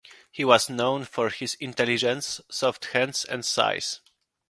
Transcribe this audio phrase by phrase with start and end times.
[0.31, 3.99] He was known for his intelligence, soft hands and size.